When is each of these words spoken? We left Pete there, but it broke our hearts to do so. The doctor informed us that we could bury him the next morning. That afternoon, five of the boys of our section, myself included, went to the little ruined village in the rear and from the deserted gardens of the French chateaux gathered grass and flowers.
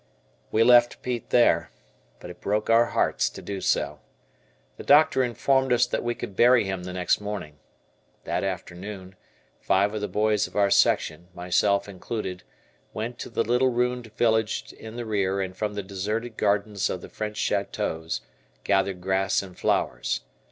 We 0.51 0.63
left 0.63 1.03
Pete 1.03 1.29
there, 1.29 1.69
but 2.19 2.31
it 2.31 2.41
broke 2.41 2.71
our 2.71 2.87
hearts 2.87 3.29
to 3.29 3.39
do 3.39 3.61
so. 3.61 3.99
The 4.77 4.83
doctor 4.83 5.23
informed 5.23 5.71
us 5.71 5.85
that 5.85 6.03
we 6.03 6.15
could 6.15 6.35
bury 6.35 6.63
him 6.63 6.85
the 6.85 6.91
next 6.93 7.21
morning. 7.21 7.59
That 8.23 8.43
afternoon, 8.43 9.15
five 9.59 9.93
of 9.93 10.01
the 10.01 10.07
boys 10.07 10.47
of 10.47 10.55
our 10.55 10.71
section, 10.71 11.27
myself 11.35 11.87
included, 11.87 12.41
went 12.95 13.19
to 13.19 13.29
the 13.29 13.43
little 13.43 13.69
ruined 13.69 14.11
village 14.17 14.73
in 14.73 14.95
the 14.95 15.05
rear 15.05 15.39
and 15.39 15.55
from 15.55 15.75
the 15.75 15.83
deserted 15.83 16.35
gardens 16.35 16.89
of 16.89 17.01
the 17.01 17.07
French 17.07 17.37
chateaux 17.37 18.07
gathered 18.63 19.01
grass 19.01 19.43
and 19.43 19.55
flowers. 19.55 20.21